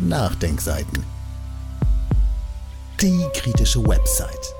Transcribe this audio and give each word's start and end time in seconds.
Nachdenkseiten. 0.00 1.04
Die 3.00 3.24
kritische 3.32 3.80
Website. 3.86 4.52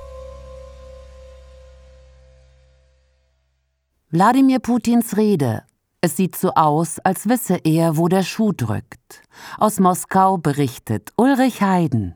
Wladimir 4.11 4.59
Putins 4.59 5.17
Rede. 5.17 5.63
Es 5.99 6.15
sieht 6.15 6.37
so 6.37 6.53
aus, 6.53 6.99
als 6.99 7.27
wisse 7.27 7.57
er, 7.65 7.97
wo 7.97 8.07
der 8.07 8.23
Schuh 8.23 8.53
drückt. 8.53 9.23
Aus 9.57 9.79
Moskau 9.79 10.37
berichtet 10.37 11.11
Ulrich 11.17 11.61
Heiden. 11.61 12.15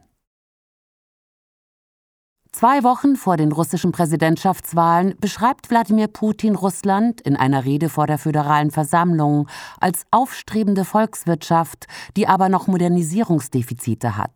Zwei 2.51 2.83
Wochen 2.83 3.15
vor 3.15 3.37
den 3.37 3.51
russischen 3.51 3.91
Präsidentschaftswahlen 3.91 5.13
beschreibt 5.21 5.69
Wladimir 5.69 6.07
Putin 6.07 6.55
Russland 6.55 7.21
in 7.21 7.35
einer 7.35 7.63
Rede 7.63 7.89
vor 7.89 8.07
der 8.07 8.17
Föderalen 8.17 8.71
Versammlung 8.71 9.47
als 9.79 10.03
aufstrebende 10.09 10.83
Volkswirtschaft, 10.83 11.85
die 12.17 12.27
aber 12.27 12.49
noch 12.49 12.65
Modernisierungsdefizite 12.65 14.17
hat. 14.17 14.31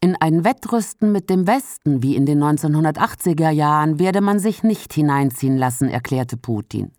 In 0.00 0.14
ein 0.14 0.44
Wettrüsten 0.44 1.10
mit 1.10 1.28
dem 1.28 1.48
Westen 1.48 2.04
wie 2.04 2.14
in 2.14 2.24
den 2.24 2.40
1980er 2.40 3.50
Jahren 3.50 3.98
werde 3.98 4.20
man 4.20 4.38
sich 4.38 4.62
nicht 4.62 4.92
hineinziehen 4.92 5.56
lassen, 5.56 5.88
erklärte 5.88 6.36
Putin. 6.36 6.92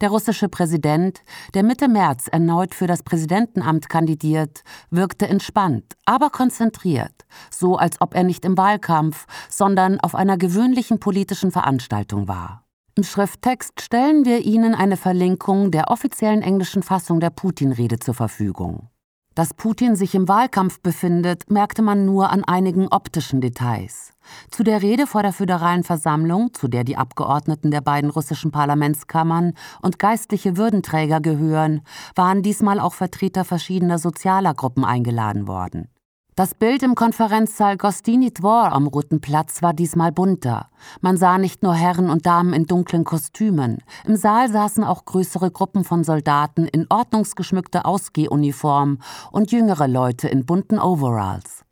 Der 0.00 0.10
russische 0.10 0.48
Präsident, 0.48 1.22
der 1.54 1.62
Mitte 1.62 1.88
März 1.88 2.28
erneut 2.28 2.74
für 2.74 2.86
das 2.86 3.02
Präsidentenamt 3.02 3.88
kandidiert, 3.88 4.62
wirkte 4.90 5.28
entspannt, 5.28 5.94
aber 6.04 6.30
konzentriert, 6.30 7.24
so 7.50 7.76
als 7.76 8.00
ob 8.00 8.14
er 8.14 8.24
nicht 8.24 8.44
im 8.44 8.56
Wahlkampf, 8.56 9.26
sondern 9.48 10.00
auf 10.00 10.14
einer 10.14 10.36
gewöhnlichen 10.36 11.00
politischen 11.00 11.50
Veranstaltung 11.50 12.28
war. 12.28 12.64
Im 12.96 13.02
Schrifttext 13.02 13.80
stellen 13.80 14.24
wir 14.24 14.44
Ihnen 14.44 14.74
eine 14.74 14.96
Verlinkung 14.96 15.72
der 15.72 15.90
offiziellen 15.90 16.42
englischen 16.42 16.84
Fassung 16.84 17.18
der 17.18 17.30
Putin-Rede 17.30 17.98
zur 17.98 18.14
Verfügung. 18.14 18.88
Dass 19.34 19.52
Putin 19.52 19.96
sich 19.96 20.14
im 20.14 20.28
Wahlkampf 20.28 20.80
befindet, 20.80 21.50
merkte 21.50 21.82
man 21.82 22.06
nur 22.06 22.30
an 22.30 22.44
einigen 22.44 22.86
optischen 22.86 23.40
Details. 23.40 24.12
Zu 24.50 24.62
der 24.62 24.80
Rede 24.80 25.08
vor 25.08 25.22
der 25.22 25.32
Föderalen 25.32 25.82
Versammlung, 25.82 26.54
zu 26.54 26.68
der 26.68 26.84
die 26.84 26.96
Abgeordneten 26.96 27.72
der 27.72 27.80
beiden 27.80 28.10
russischen 28.10 28.52
Parlamentskammern 28.52 29.54
und 29.82 29.98
geistliche 29.98 30.56
Würdenträger 30.56 31.20
gehören, 31.20 31.80
waren 32.14 32.42
diesmal 32.42 32.78
auch 32.78 32.94
Vertreter 32.94 33.44
verschiedener 33.44 33.98
sozialer 33.98 34.54
Gruppen 34.54 34.84
eingeladen 34.84 35.48
worden. 35.48 35.88
Das 36.36 36.52
Bild 36.52 36.82
im 36.82 36.96
Konferenzsaal 36.96 37.76
Gostini 37.76 38.34
Dvor 38.34 38.72
am 38.72 38.88
Roten 38.88 39.20
Platz 39.20 39.62
war 39.62 39.72
diesmal 39.72 40.10
bunter. 40.10 40.68
Man 41.00 41.16
sah 41.16 41.38
nicht 41.38 41.62
nur 41.62 41.76
Herren 41.76 42.10
und 42.10 42.26
Damen 42.26 42.52
in 42.52 42.66
dunklen 42.66 43.04
Kostümen. 43.04 43.78
Im 44.04 44.16
Saal 44.16 44.50
saßen 44.50 44.82
auch 44.82 45.04
größere 45.04 45.52
Gruppen 45.52 45.84
von 45.84 46.02
Soldaten 46.02 46.66
in 46.66 46.86
ordnungsgeschmückter 46.90 47.86
Ausgehuniform 47.86 48.98
und 49.30 49.52
jüngere 49.52 49.86
Leute 49.86 50.26
in 50.26 50.44
bunten 50.44 50.80
Overalls. 50.80 51.64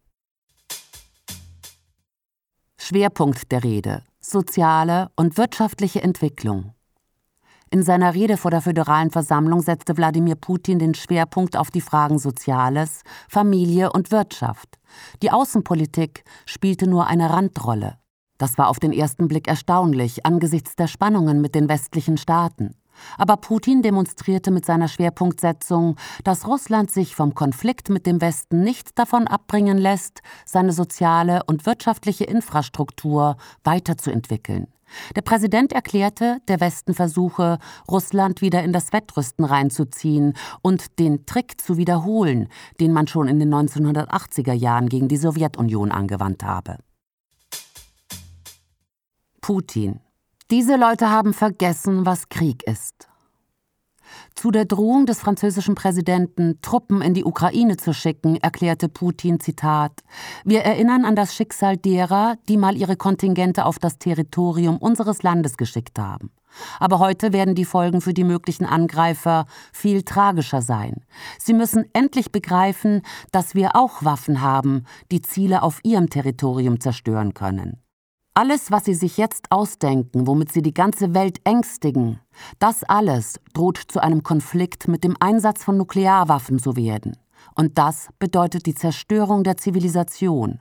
Schwerpunkt 2.78 3.50
der 3.50 3.64
Rede: 3.64 4.04
soziale 4.20 5.10
und 5.16 5.38
wirtschaftliche 5.38 6.02
Entwicklung. 6.02 6.72
In 7.72 7.82
seiner 7.82 8.12
Rede 8.12 8.36
vor 8.36 8.50
der 8.50 8.60
Föderalen 8.60 9.10
Versammlung 9.10 9.62
setzte 9.62 9.96
Wladimir 9.96 10.34
Putin 10.34 10.78
den 10.78 10.92
Schwerpunkt 10.92 11.56
auf 11.56 11.70
die 11.70 11.80
Fragen 11.80 12.18
Soziales, 12.18 13.00
Familie 13.30 13.90
und 13.90 14.10
Wirtschaft. 14.10 14.78
Die 15.22 15.30
Außenpolitik 15.30 16.22
spielte 16.44 16.86
nur 16.86 17.06
eine 17.06 17.30
Randrolle. 17.30 17.96
Das 18.36 18.58
war 18.58 18.68
auf 18.68 18.78
den 18.78 18.92
ersten 18.92 19.26
Blick 19.26 19.48
erstaunlich 19.48 20.26
angesichts 20.26 20.76
der 20.76 20.86
Spannungen 20.86 21.40
mit 21.40 21.54
den 21.54 21.70
westlichen 21.70 22.18
Staaten. 22.18 22.74
Aber 23.16 23.38
Putin 23.38 23.80
demonstrierte 23.80 24.50
mit 24.50 24.66
seiner 24.66 24.88
Schwerpunktsetzung, 24.88 25.96
dass 26.24 26.46
Russland 26.46 26.90
sich 26.90 27.16
vom 27.16 27.34
Konflikt 27.34 27.88
mit 27.88 28.04
dem 28.04 28.20
Westen 28.20 28.62
nicht 28.62 28.98
davon 28.98 29.26
abbringen 29.26 29.78
lässt, 29.78 30.20
seine 30.44 30.74
soziale 30.74 31.40
und 31.46 31.64
wirtschaftliche 31.64 32.24
Infrastruktur 32.24 33.38
weiterzuentwickeln. 33.64 34.66
Der 35.16 35.22
Präsident 35.22 35.72
erklärte, 35.72 36.38
der 36.48 36.60
Westen 36.60 36.94
versuche, 36.94 37.58
Russland 37.88 38.40
wieder 38.40 38.62
in 38.62 38.72
das 38.72 38.92
Wettrüsten 38.92 39.44
reinzuziehen 39.44 40.34
und 40.62 40.98
den 40.98 41.26
Trick 41.26 41.60
zu 41.60 41.76
wiederholen, 41.76 42.48
den 42.80 42.92
man 42.92 43.06
schon 43.06 43.28
in 43.28 43.38
den 43.38 43.52
1980er 43.52 44.52
Jahren 44.52 44.88
gegen 44.88 45.08
die 45.08 45.16
Sowjetunion 45.16 45.90
angewandt 45.92 46.44
habe. 46.44 46.78
Putin. 49.40 50.00
Diese 50.50 50.76
Leute 50.76 51.10
haben 51.10 51.34
vergessen, 51.34 52.06
was 52.06 52.28
Krieg 52.28 52.62
ist. 52.64 53.11
Zu 54.34 54.50
der 54.50 54.64
Drohung 54.64 55.06
des 55.06 55.20
französischen 55.20 55.74
Präsidenten, 55.74 56.58
Truppen 56.62 57.02
in 57.02 57.14
die 57.14 57.24
Ukraine 57.24 57.76
zu 57.76 57.92
schicken, 57.92 58.36
erklärte 58.36 58.88
Putin 58.88 59.40
Zitat 59.40 60.02
Wir 60.44 60.62
erinnern 60.62 61.04
an 61.04 61.16
das 61.16 61.34
Schicksal 61.34 61.76
derer, 61.76 62.36
die 62.48 62.56
mal 62.56 62.76
ihre 62.76 62.96
Kontingente 62.96 63.64
auf 63.66 63.78
das 63.78 63.98
Territorium 63.98 64.78
unseres 64.78 65.22
Landes 65.22 65.56
geschickt 65.56 65.98
haben. 65.98 66.30
Aber 66.78 66.98
heute 66.98 67.32
werden 67.32 67.54
die 67.54 67.64
Folgen 67.64 68.00
für 68.00 68.14
die 68.14 68.24
möglichen 68.24 68.66
Angreifer 68.66 69.46
viel 69.72 70.02
tragischer 70.02 70.62
sein. 70.62 71.04
Sie 71.38 71.54
müssen 71.54 71.86
endlich 71.92 72.30
begreifen, 72.30 73.02
dass 73.30 73.54
wir 73.54 73.76
auch 73.76 74.04
Waffen 74.04 74.40
haben, 74.42 74.84
die 75.10 75.22
Ziele 75.22 75.62
auf 75.62 75.80
ihrem 75.82 76.10
Territorium 76.10 76.80
zerstören 76.80 77.34
können. 77.34 77.81
Alles, 78.34 78.70
was 78.70 78.86
sie 78.86 78.94
sich 78.94 79.18
jetzt 79.18 79.52
ausdenken, 79.52 80.26
womit 80.26 80.52
sie 80.52 80.62
die 80.62 80.72
ganze 80.72 81.12
Welt 81.12 81.40
ängstigen, 81.44 82.18
das 82.58 82.82
alles 82.82 83.38
droht 83.52 83.76
zu 83.76 84.02
einem 84.02 84.22
Konflikt 84.22 84.88
mit 84.88 85.04
dem 85.04 85.16
Einsatz 85.20 85.62
von 85.62 85.76
Nuklearwaffen 85.76 86.58
zu 86.58 86.74
werden. 86.74 87.18
Und 87.54 87.76
das 87.76 88.08
bedeutet 88.18 88.64
die 88.64 88.74
Zerstörung 88.74 89.44
der 89.44 89.58
Zivilisation. 89.58 90.60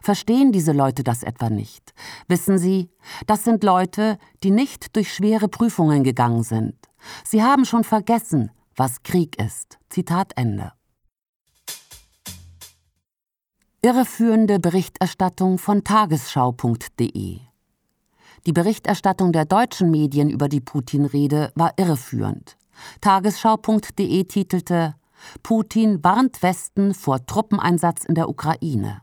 Verstehen 0.00 0.50
diese 0.50 0.72
Leute 0.72 1.04
das 1.04 1.22
etwa 1.22 1.50
nicht? 1.50 1.92
Wissen 2.26 2.56
Sie, 2.56 2.90
das 3.26 3.44
sind 3.44 3.64
Leute, 3.64 4.16
die 4.42 4.50
nicht 4.50 4.96
durch 4.96 5.12
schwere 5.12 5.48
Prüfungen 5.48 6.04
gegangen 6.04 6.42
sind. 6.42 6.74
Sie 7.24 7.42
haben 7.42 7.66
schon 7.66 7.84
vergessen, 7.84 8.50
was 8.76 9.02
Krieg 9.02 9.38
ist. 9.38 9.78
Zitat 9.90 10.32
Ende. 10.36 10.72
Irreführende 13.82 14.60
Berichterstattung 14.60 15.56
von 15.56 15.84
tagesschau.de 15.84 17.38
Die 18.44 18.52
Berichterstattung 18.52 19.32
der 19.32 19.46
deutschen 19.46 19.90
Medien 19.90 20.28
über 20.28 20.50
die 20.50 20.60
Putin-Rede 20.60 21.50
war 21.54 21.72
irreführend. 21.78 22.58
Tagesschau.de 23.00 24.24
titelte 24.24 24.96
Putin 25.42 26.04
warnt 26.04 26.42
Westen 26.42 26.92
vor 26.92 27.24
Truppeneinsatz 27.24 28.04
in 28.04 28.14
der 28.14 28.28
Ukraine. 28.28 29.00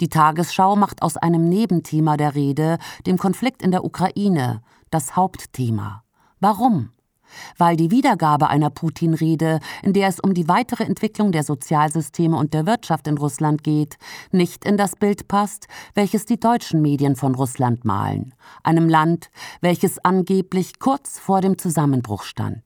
Die 0.00 0.08
Tagesschau 0.08 0.74
macht 0.74 1.00
aus 1.00 1.16
einem 1.16 1.48
Nebenthema 1.48 2.16
der 2.16 2.34
Rede, 2.34 2.78
dem 3.06 3.16
Konflikt 3.16 3.62
in 3.62 3.70
der 3.70 3.84
Ukraine, 3.84 4.60
das 4.90 5.14
Hauptthema. 5.14 6.02
Warum? 6.40 6.90
Weil 7.56 7.76
die 7.76 7.90
Wiedergabe 7.90 8.48
einer 8.48 8.70
Putin-Rede, 8.70 9.60
in 9.82 9.92
der 9.92 10.08
es 10.08 10.20
um 10.20 10.34
die 10.34 10.48
weitere 10.48 10.84
Entwicklung 10.84 11.32
der 11.32 11.42
Sozialsysteme 11.42 12.36
und 12.36 12.54
der 12.54 12.66
Wirtschaft 12.66 13.06
in 13.06 13.18
Russland 13.18 13.62
geht, 13.64 13.96
nicht 14.30 14.64
in 14.64 14.76
das 14.76 14.96
Bild 14.96 15.28
passt, 15.28 15.66
welches 15.94 16.26
die 16.26 16.40
deutschen 16.40 16.82
Medien 16.82 17.16
von 17.16 17.34
Russland 17.34 17.84
malen, 17.84 18.34
einem 18.62 18.88
Land, 18.88 19.30
welches 19.60 20.04
angeblich 20.04 20.78
kurz 20.78 21.18
vor 21.18 21.40
dem 21.40 21.58
Zusammenbruch 21.58 22.22
stand. 22.22 22.62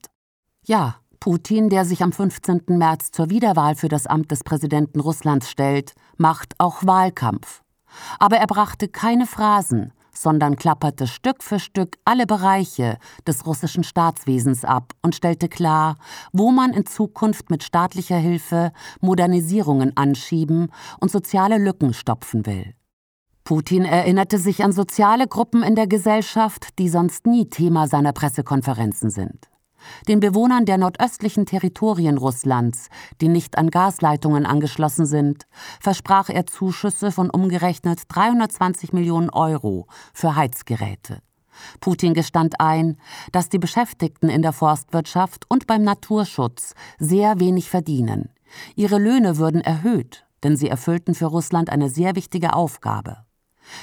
Ja, 0.64 0.96
Putin, 1.20 1.68
der 1.68 1.84
sich 1.84 2.02
am 2.02 2.12
15. 2.12 2.62
März 2.66 3.12
zur 3.12 3.30
Wiederwahl 3.30 3.76
für 3.76 3.88
das 3.88 4.06
Amt 4.06 4.32
des 4.32 4.42
Präsidenten 4.42 4.98
Russlands 4.98 5.48
stellt, 5.48 5.94
macht 6.16 6.54
auch 6.58 6.84
Wahlkampf. 6.84 7.62
Aber 8.18 8.38
er 8.38 8.46
brachte 8.46 8.88
keine 8.88 9.26
Phrasen, 9.26 9.92
sondern 10.14 10.56
klapperte 10.56 11.06
Stück 11.06 11.42
für 11.42 11.58
Stück 11.58 11.96
alle 12.04 12.26
Bereiche 12.26 12.98
des 13.26 13.46
russischen 13.46 13.84
Staatswesens 13.84 14.64
ab 14.64 14.92
und 15.02 15.14
stellte 15.14 15.48
klar, 15.48 15.96
wo 16.32 16.50
man 16.50 16.72
in 16.72 16.86
Zukunft 16.86 17.50
mit 17.50 17.62
staatlicher 17.62 18.16
Hilfe 18.16 18.72
Modernisierungen 19.00 19.96
anschieben 19.96 20.70
und 21.00 21.10
soziale 21.10 21.58
Lücken 21.58 21.94
stopfen 21.94 22.46
will. 22.46 22.75
Putin 23.44 23.84
erinnerte 23.84 24.38
sich 24.38 24.62
an 24.62 24.72
soziale 24.72 25.26
Gruppen 25.26 25.62
in 25.62 25.75
der 25.75 25.88
Gesellschaft, 25.88 26.78
die 26.78 26.88
sonst 26.88 27.26
nie 27.26 27.48
Thema 27.48 27.88
seiner 27.88 28.12
Pressekonferenzen 28.12 29.10
sind 29.10 29.51
den 30.08 30.20
Bewohnern 30.20 30.64
der 30.64 30.79
nordöstlichen 30.79 31.46
Territorien 31.46 32.19
Russlands, 32.19 32.88
die 33.20 33.29
nicht 33.29 33.58
an 33.58 33.70
Gasleitungen 33.70 34.46
angeschlossen 34.46 35.06
sind, 35.06 35.46
versprach 35.81 36.29
er 36.29 36.46
Zuschüsse 36.46 37.12
von 37.12 37.31
umgerechnet 37.31 38.02
320 38.08 38.93
Millionen 38.93 39.31
Euro 39.31 39.87
für 40.12 40.37
Heizgeräte. 40.37 41.19
Putin 41.81 42.14
gestand 42.14 42.61
ein, 42.61 42.96
dass 43.31 43.49
die 43.49 43.58
Beschäftigten 43.58 44.29
in 44.29 44.43
der 44.43 44.52
Forstwirtschaft 44.52 45.44
und 45.49 45.67
beim 45.67 45.82
Naturschutz 45.82 46.75
sehr 46.99 47.40
wenig 47.40 47.69
verdienen. 47.69 48.31
Ihre 48.75 48.99
Löhne 48.99 49.38
würden 49.38 49.61
erhöht, 49.61 50.26
denn 50.43 50.56
sie 50.56 50.69
erfüllten 50.69 51.14
für 51.14 51.26
Russland 51.26 51.70
eine 51.70 51.88
sehr 51.88 52.17
wichtige 52.17 52.55
Aufgabe. 52.55 53.19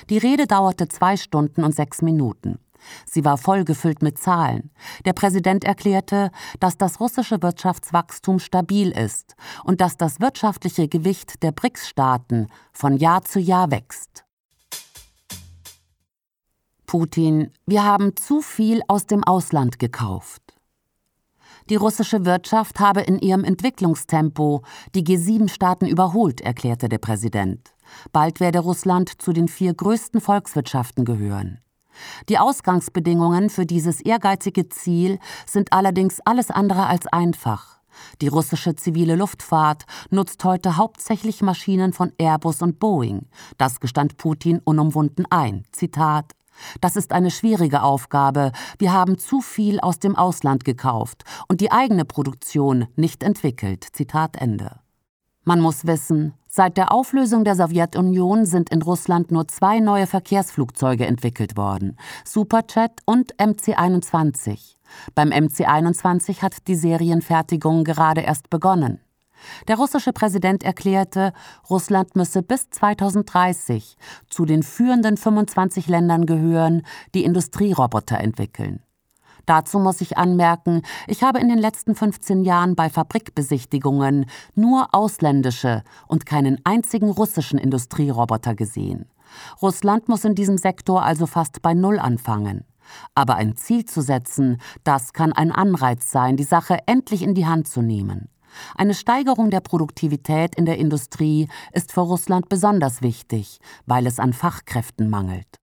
Die 0.10 0.18
Rede 0.18 0.46
dauerte 0.46 0.88
zwei 0.88 1.18
Stunden 1.18 1.64
und 1.64 1.74
sechs 1.74 2.02
Minuten. 2.02 2.60
Sie 3.06 3.26
war 3.26 3.38
vollgefüllt 3.38 4.02
mit 4.02 4.18
Zahlen. 4.18 4.72
Der 5.06 5.14
Präsident 5.14 5.64
erklärte, 5.64 6.32
dass 6.60 6.78
das 6.78 7.00
russische 7.00 7.42
Wirtschaftswachstum 7.42 8.40
stabil 8.40 8.92
ist 8.92 9.36
und 9.64 9.82
dass 9.82 9.98
das 9.98 10.20
wirtschaftliche 10.20 10.88
Gewicht 10.88 11.44
der 11.44 11.52
BRICS-Staaten 11.52 12.48
von 12.74 12.98
Jahr 12.98 13.24
zu 13.24 13.40
Jahr 13.40 13.72
wächst. 13.72 14.26
Putin, 16.86 17.52
wir 17.68 17.84
haben 17.84 18.16
zu 18.16 18.42
viel 18.42 18.82
aus 18.88 19.06
dem 19.06 19.24
Ausland 19.24 19.78
gekauft. 19.78 20.42
Die 21.70 21.76
russische 21.76 22.26
Wirtschaft 22.26 22.80
habe 22.80 23.02
in 23.02 23.20
ihrem 23.20 23.44
Entwicklungstempo 23.44 24.64
die 24.96 25.04
G7-Staaten 25.04 25.86
überholt, 25.86 26.42
erklärte 26.42 26.90
der 26.90 26.98
Präsident. 26.98 27.76
Bald 28.12 28.40
werde 28.40 28.60
Russland 28.60 29.22
zu 29.22 29.34
den 29.34 29.48
vier 29.48 29.76
größten 29.76 30.20
Volkswirtschaften 30.20 31.06
gehören. 31.06 31.60
Die 32.30 32.38
Ausgangsbedingungen 32.38 33.50
für 33.50 33.66
dieses 33.66 34.02
ehrgeizige 34.02 34.70
Ziel 34.70 35.20
sind 35.46 35.74
allerdings 35.74 36.20
alles 36.26 36.52
andere 36.52 36.88
als 36.88 37.08
einfach. 37.08 37.80
Die 38.22 38.28
russische 38.28 38.76
zivile 38.76 39.16
Luftfahrt 39.16 39.86
nutzt 40.10 40.44
heute 40.44 40.78
hauptsächlich 40.78 41.42
Maschinen 41.42 41.94
von 41.94 42.14
Airbus 42.18 42.62
und 42.62 42.80
Boeing. 42.80 43.28
Das 43.58 43.80
gestand 43.80 44.18
Putin 44.18 44.62
unumwunden 44.64 45.26
ein. 45.30 45.66
Zitat 45.72 46.34
das 46.82 46.96
ist 46.96 47.12
eine 47.12 47.32
schwierige 47.32 47.84
Aufgabe. 47.84 48.52
Wir 48.78 48.94
haben 48.94 49.18
zu 49.18 49.42
viel 49.42 49.80
aus 49.80 50.00
dem 50.00 50.16
Ausland 50.16 50.66
gekauft 50.66 51.24
und 51.48 51.62
die 51.62 51.72
eigene 51.72 52.06
Produktion 52.06 52.88
nicht 52.96 53.24
entwickelt. 53.24 53.86
Zitat 53.94 54.38
Ende. 54.38 54.80
Man 55.46 55.62
muss 55.62 55.88
wissen, 55.88 56.34
seit 56.48 56.78
der 56.78 56.92
Auflösung 56.92 57.44
der 57.44 57.56
Sowjetunion 57.56 58.46
sind 58.46 58.70
in 58.70 58.82
Russland 58.82 59.32
nur 59.32 59.48
zwei 59.48 59.80
neue 59.80 60.06
Verkehrsflugzeuge 60.06 61.06
entwickelt 61.06 61.58
worden: 61.58 61.98
Superjet 62.26 63.02
und 63.06 63.34
MC-21. 63.38 64.76
Beim 65.16 65.30
MC-21 65.30 66.42
hat 66.42 66.68
die 66.68 66.76
Serienfertigung 66.76 67.84
gerade 67.84 68.22
erst 68.22 68.50
begonnen. 68.50 69.00
Der 69.68 69.78
russische 69.78 70.12
Präsident 70.12 70.64
erklärte, 70.64 71.34
Russland 71.70 72.16
müsse 72.16 72.44
bis 72.44 72.70
2030 72.70 73.96
zu 74.30 74.46
den 74.46 74.64
führenden 74.64 75.16
25 75.16 75.88
Ländern 75.88 76.26
gehören, 76.26 76.84
die 77.14 77.24
Industrieroboter 77.24 78.20
entwickeln. 78.20 78.82
Dazu 79.46 79.80
muss 79.80 80.02
ich 80.02 80.18
anmerken, 80.18 80.82
ich 81.08 81.24
habe 81.24 81.40
in 81.40 81.50
den 81.50 81.60
letzten 81.60 81.96
15 81.96 82.44
Jahren 82.44 82.76
bei 82.76 82.90
Fabrikbesichtigungen 82.90 84.26
nur 84.56 84.94
ausländische 84.94 85.84
und 86.08 86.26
keinen 86.26 86.60
einzigen 86.64 87.10
russischen 87.10 87.60
Industrieroboter 87.60 88.56
gesehen. 88.56 89.06
Russland 89.62 90.10
muss 90.10 90.26
in 90.26 90.36
diesem 90.36 90.58
Sektor 90.58 91.04
also 91.04 91.26
fast 91.26 91.62
bei 91.62 91.74
Null 91.74 92.00
anfangen. 92.00 92.66
Aber 93.14 93.36
ein 93.36 93.56
Ziel 93.56 93.86
zu 93.86 94.02
setzen, 94.02 94.58
das 94.84 95.14
kann 95.14 95.34
ein 95.34 95.52
Anreiz 95.52 96.12
sein, 96.12 96.38
die 96.38 96.44
Sache 96.44 96.80
endlich 96.88 97.22
in 97.22 97.36
die 97.36 97.46
Hand 97.46 97.68
zu 97.68 97.82
nehmen. 97.82 98.30
Eine 98.76 98.96
Steigerung 98.96 99.52
der 99.52 99.60
Produktivität 99.60 100.56
in 100.56 100.66
der 100.66 100.78
Industrie 100.78 101.48
ist 101.72 101.92
für 101.92 102.02
Russland 102.02 102.50
besonders 102.50 103.02
wichtig, 103.02 103.60
weil 103.86 104.08
es 104.08 104.20
an 104.20 104.34
Fachkräften 104.34 105.10
mangelt. 105.10 105.60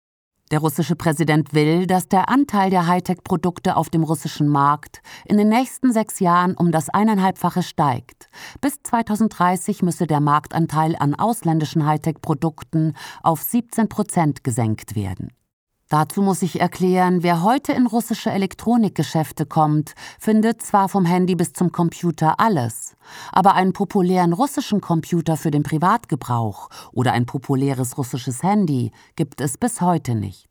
Der 0.53 0.59
russische 0.59 0.95
Präsident 0.95 1.55
will, 1.55 1.87
dass 1.87 2.07
der 2.09 2.29
Anteil 2.29 2.69
der 2.69 2.85
Hightech-Produkte 2.85 3.75
auf 3.75 3.89
dem 3.89 4.03
russischen 4.03 4.47
Markt 4.47 5.01
in 5.25 5.37
den 5.37 5.49
nächsten 5.49 5.91
sechs 5.91 6.19
Jahren 6.19 6.53
um 6.55 6.71
das 6.71 6.89
eineinhalbfache 6.89 7.63
steigt. 7.63 8.29
Bis 8.61 8.75
2030 8.83 9.81
müsse 9.81 10.05
der 10.05 10.19
Marktanteil 10.19 10.95
an 10.95 11.15
ausländischen 11.15 11.87
Hightech-Produkten 11.87 12.93
auf 13.23 13.41
17 13.41 13.89
Prozent 13.89 14.43
gesenkt 14.43 14.95
werden. 14.95 15.31
Dazu 15.93 16.23
muss 16.23 16.41
ich 16.41 16.59
erklären, 16.59 17.21
wer 17.21 17.43
heute 17.43 17.71
in 17.71 17.85
russische 17.85 18.31
Elektronikgeschäfte 18.31 19.45
kommt, 19.45 19.93
findet 20.19 20.63
zwar 20.63 20.89
vom 20.89 21.05
Handy 21.05 21.35
bis 21.35 21.53
zum 21.53 21.71
Computer 21.71 22.39
alles, 22.39 22.95
aber 23.31 23.53
einen 23.53 23.73
populären 23.73 24.33
russischen 24.33 24.81
Computer 24.81 25.37
für 25.37 25.51
den 25.51 25.61
Privatgebrauch 25.61 26.69
oder 26.93 27.13
ein 27.13 27.27
populäres 27.27 27.95
russisches 27.95 28.41
Handy 28.41 28.91
gibt 29.15 29.39
es 29.39 29.59
bis 29.59 29.81
heute 29.81 30.15
nicht. 30.15 30.49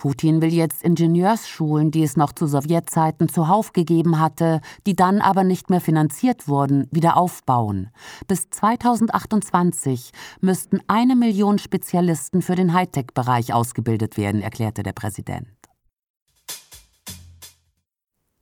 Putin 0.00 0.40
will 0.40 0.50
jetzt 0.50 0.82
Ingenieursschulen, 0.82 1.90
die 1.90 2.02
es 2.02 2.16
noch 2.16 2.32
zu 2.32 2.46
Sowjetzeiten 2.46 3.28
zuhauf 3.28 3.74
gegeben 3.74 4.18
hatte, 4.18 4.62
die 4.86 4.96
dann 4.96 5.20
aber 5.20 5.44
nicht 5.44 5.68
mehr 5.68 5.82
finanziert 5.82 6.48
wurden, 6.48 6.88
wieder 6.90 7.18
aufbauen. 7.18 7.90
Bis 8.26 8.48
2028 8.48 10.12
müssten 10.40 10.80
eine 10.86 11.16
Million 11.16 11.58
Spezialisten 11.58 12.40
für 12.40 12.54
den 12.54 12.72
Hightech-Bereich 12.72 13.52
ausgebildet 13.52 14.16
werden, 14.16 14.40
erklärte 14.40 14.82
der 14.82 14.94
Präsident. 14.94 15.48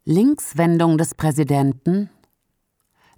Linkswendung 0.05 0.97
des 0.97 1.17
Präsidenten 1.17 2.09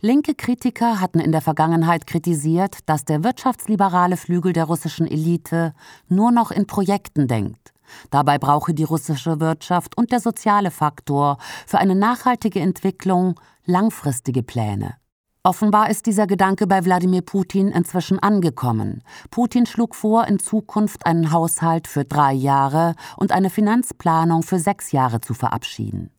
Linke 0.00 0.34
Kritiker 0.34 0.98
hatten 0.98 1.20
in 1.20 1.30
der 1.30 1.42
Vergangenheit 1.42 2.06
kritisiert, 2.06 2.78
dass 2.86 3.04
der 3.04 3.22
wirtschaftsliberale 3.22 4.16
Flügel 4.16 4.54
der 4.54 4.64
russischen 4.64 5.06
Elite 5.06 5.74
nur 6.08 6.32
noch 6.32 6.50
in 6.50 6.66
Projekten 6.66 7.28
denkt. 7.28 7.74
Dabei 8.10 8.38
brauche 8.38 8.74
die 8.74 8.84
russische 8.84 9.40
Wirtschaft 9.40 9.96
und 9.96 10.12
der 10.12 10.20
soziale 10.20 10.70
Faktor 10.70 11.38
für 11.66 11.78
eine 11.78 11.94
nachhaltige 11.94 12.60
Entwicklung 12.60 13.38
langfristige 13.64 14.42
Pläne. 14.42 14.96
Offenbar 15.42 15.88
ist 15.88 16.04
dieser 16.04 16.26
Gedanke 16.26 16.66
bei 16.66 16.84
Wladimir 16.84 17.22
Putin 17.22 17.68
inzwischen 17.68 18.18
angekommen. 18.18 19.02
Putin 19.30 19.64
schlug 19.64 19.94
vor, 19.94 20.26
in 20.26 20.38
Zukunft 20.38 21.06
einen 21.06 21.32
Haushalt 21.32 21.88
für 21.88 22.04
drei 22.04 22.34
Jahre 22.34 22.94
und 23.16 23.32
eine 23.32 23.48
Finanzplanung 23.48 24.42
für 24.42 24.58
sechs 24.58 24.92
Jahre 24.92 25.22
zu 25.22 25.32
verabschieden. 25.32 26.10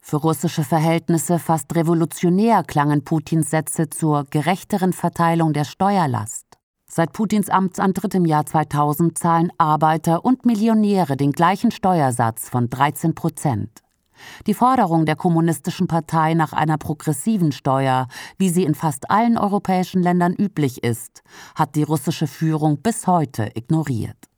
Für 0.00 0.18
russische 0.18 0.62
Verhältnisse 0.62 1.40
fast 1.40 1.74
revolutionär 1.74 2.62
klangen 2.62 3.02
Putins 3.02 3.50
Sätze 3.50 3.90
zur 3.90 4.24
gerechteren 4.30 4.92
Verteilung 4.92 5.52
der 5.52 5.64
Steuerlast. 5.64 6.53
Seit 6.96 7.12
Putins 7.12 7.50
Amtsantritt 7.50 8.14
im 8.14 8.24
Jahr 8.24 8.46
2000 8.46 9.18
zahlen 9.18 9.50
Arbeiter 9.58 10.24
und 10.24 10.46
Millionäre 10.46 11.16
den 11.16 11.32
gleichen 11.32 11.72
Steuersatz 11.72 12.48
von 12.48 12.70
13 12.70 13.16
Prozent. 13.16 13.82
Die 14.46 14.54
Forderung 14.54 15.04
der 15.04 15.16
Kommunistischen 15.16 15.88
Partei 15.88 16.34
nach 16.34 16.52
einer 16.52 16.78
progressiven 16.78 17.50
Steuer, 17.50 18.06
wie 18.38 18.48
sie 18.48 18.62
in 18.62 18.76
fast 18.76 19.10
allen 19.10 19.36
europäischen 19.36 20.04
Ländern 20.04 20.34
üblich 20.34 20.84
ist, 20.84 21.24
hat 21.56 21.74
die 21.74 21.82
russische 21.82 22.28
Führung 22.28 22.80
bis 22.80 23.08
heute 23.08 23.50
ignoriert. 23.54 24.28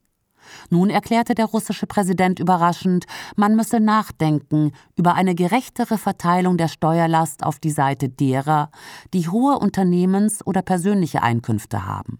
Nun 0.71 0.89
erklärte 0.89 1.35
der 1.35 1.45
russische 1.45 1.85
Präsident 1.85 2.39
überraschend, 2.39 3.05
man 3.35 3.55
müsse 3.55 3.79
nachdenken 3.79 4.71
über 4.95 5.13
eine 5.13 5.35
gerechtere 5.35 5.99
Verteilung 5.99 6.57
der 6.57 6.69
Steuerlast 6.69 7.43
auf 7.43 7.59
die 7.59 7.69
Seite 7.69 8.09
derer, 8.09 8.71
die 9.13 9.29
hohe 9.29 9.59
Unternehmens- 9.59 10.43
oder 10.43 10.63
persönliche 10.63 11.21
Einkünfte 11.21 11.85
haben. 11.85 12.17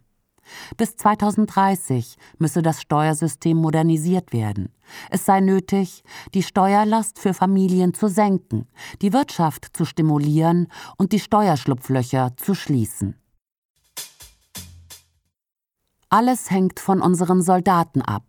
Bis 0.78 0.96
2030 0.98 2.18
müsse 2.38 2.62
das 2.62 2.82
Steuersystem 2.82 3.58
modernisiert 3.58 4.34
werden. 4.34 4.70
Es 5.10 5.26
sei 5.26 5.40
nötig, 5.40 6.04
die 6.34 6.44
Steuerlast 6.44 7.20
für 7.20 7.34
Familien 7.34 7.94
zu 7.94 8.08
senken, 8.08 8.68
die 9.02 9.14
Wirtschaft 9.14 9.76
zu 9.76 9.86
stimulieren 9.86 10.68
und 10.98 11.12
die 11.12 11.20
Steuerschlupflöcher 11.20 12.36
zu 12.38 12.56
schließen. 12.56 13.16
Alles 16.10 16.52
hängt 16.52 16.80
von 16.80 17.02
unseren 17.02 17.42
Soldaten 17.42 18.02
ab. 18.02 18.24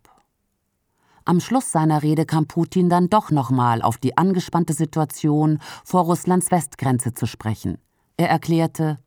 Am 1.23 1.39
Schluss 1.39 1.71
seiner 1.71 2.01
Rede 2.01 2.25
kam 2.25 2.47
Putin 2.47 2.89
dann 2.89 3.09
doch 3.09 3.31
nochmal 3.31 3.81
auf 3.81 3.97
die 3.97 4.17
angespannte 4.17 4.73
Situation 4.73 5.59
vor 5.85 6.01
Russlands 6.05 6.51
Westgrenze 6.51 7.13
zu 7.13 7.25
sprechen. 7.25 7.77
Er 8.17 8.29
erklärte, 8.29 8.97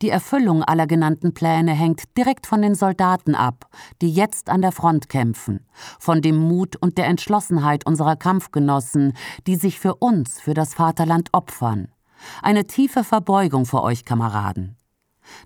die 0.00 0.10
Erfüllung 0.10 0.62
aller 0.62 0.86
genannten 0.86 1.34
Pläne 1.34 1.72
hängt 1.72 2.16
direkt 2.16 2.46
von 2.46 2.62
den 2.62 2.74
Soldaten 2.74 3.34
ab, 3.34 3.68
die 4.00 4.10
jetzt 4.10 4.48
an 4.48 4.62
der 4.62 4.72
Front 4.72 5.08
kämpfen, 5.08 5.66
von 5.98 6.22
dem 6.22 6.36
Mut 6.36 6.76
und 6.76 6.98
der 6.98 7.06
Entschlossenheit 7.06 7.86
unserer 7.86 8.16
Kampfgenossen, 8.16 9.14
die 9.46 9.56
sich 9.56 9.78
für 9.78 9.94
uns, 9.96 10.40
für 10.40 10.54
das 10.54 10.74
Vaterland 10.74 11.30
opfern. 11.32 11.88
Eine 12.42 12.66
tiefe 12.66 13.04
Verbeugung 13.04 13.66
vor 13.66 13.82
euch, 13.82 14.04
Kameraden. 14.04 14.76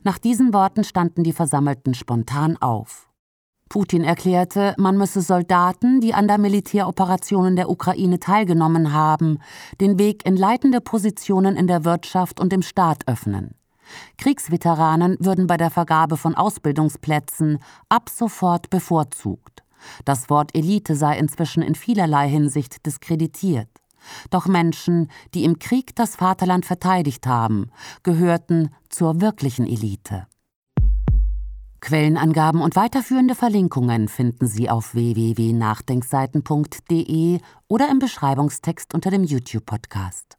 Nach 0.03 0.19
diesen 0.19 0.53
Worten 0.53 0.85
standen 0.85 1.23
die 1.23 1.33
Versammelten 1.33 1.95
spontan 1.95 2.57
auf. 2.57 3.09
Putin 3.69 4.05
erklärte, 4.05 4.75
man 4.79 4.97
müsse 4.97 5.21
Soldaten, 5.21 6.01
die 6.01 6.15
an 6.15 6.29
der 6.29 6.39
Militäroperation 6.39 7.57
der 7.57 7.69
Ukraine 7.69 8.21
teilgenommen 8.21 8.93
haben, 8.93 9.39
den 9.81 9.99
Weg 9.99 10.25
in 10.25 10.37
leitende 10.37 10.81
Positionen 10.81 11.57
in 11.57 11.67
der 11.67 11.85
Wirtschaft 11.85 12.39
und 12.39 12.53
im 12.53 12.63
Staat 12.63 13.09
öffnen. 13.09 13.57
Kriegsveteranen 14.19 15.17
würden 15.21 15.47
bei 15.47 15.57
der 15.57 15.71
Vergabe 15.71 16.17
von 16.17 16.35
Ausbildungsplätzen 16.35 17.61
ab 17.89 18.09
sofort 18.09 18.71
bevorzugt. 18.71 19.63
Das 20.05 20.29
Wort 20.31 20.55
Elite 20.55 20.97
sei 20.97 21.19
inzwischen 21.19 21.63
in 21.63 21.75
vielerlei 21.75 22.29
Hinsicht 22.29 22.87
diskreditiert. 22.87 23.69
Doch 24.31 24.47
Menschen, 24.47 25.11
die 25.35 25.45
im 25.45 25.59
Krieg 25.59 25.95
das 25.97 26.17
Vaterland 26.17 26.65
verteidigt 26.65 27.27
haben, 27.27 27.71
gehörten 28.03 28.71
zur 28.89 29.21
wirklichen 29.21 29.67
Elite. 29.67 30.27
Quellenangaben 31.81 32.63
und 32.63 32.75
weiterführende 32.75 33.35
Verlinkungen 33.35 34.09
finden 34.09 34.47
Sie 34.47 34.71
auf 34.71 34.95
www.nachdenkseiten.de 34.95 37.41
oder 37.69 37.91
im 37.91 37.99
Beschreibungstext 37.99 38.95
unter 38.95 39.11
dem 39.11 39.25
YouTube-Podcast. 39.25 40.39